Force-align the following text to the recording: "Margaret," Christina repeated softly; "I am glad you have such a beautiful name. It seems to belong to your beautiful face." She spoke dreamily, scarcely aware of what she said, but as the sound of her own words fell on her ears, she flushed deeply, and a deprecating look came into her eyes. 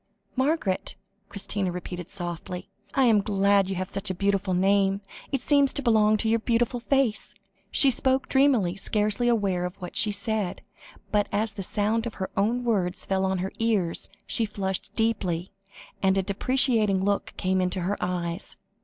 "Margaret," 0.35 0.95
Christina 1.29 1.71
repeated 1.71 2.09
softly; 2.09 2.71
"I 2.95 3.03
am 3.03 3.21
glad 3.21 3.69
you 3.69 3.75
have 3.75 3.87
such 3.87 4.09
a 4.09 4.15
beautiful 4.15 4.55
name. 4.55 5.01
It 5.31 5.41
seems 5.41 5.73
to 5.73 5.83
belong 5.83 6.17
to 6.17 6.27
your 6.27 6.39
beautiful 6.39 6.79
face." 6.79 7.35
She 7.69 7.91
spoke 7.91 8.27
dreamily, 8.27 8.75
scarcely 8.77 9.27
aware 9.27 9.63
of 9.63 9.75
what 9.79 9.95
she 9.95 10.11
said, 10.11 10.63
but 11.11 11.27
as 11.31 11.53
the 11.53 11.61
sound 11.61 12.07
of 12.07 12.15
her 12.15 12.31
own 12.35 12.63
words 12.63 13.05
fell 13.05 13.25
on 13.25 13.37
her 13.45 13.51
ears, 13.59 14.09
she 14.25 14.43
flushed 14.43 14.91
deeply, 14.95 15.51
and 16.01 16.17
a 16.17 16.23
deprecating 16.23 17.03
look 17.03 17.35
came 17.37 17.61
into 17.61 17.81
her 17.81 17.95
eyes. 18.01 18.57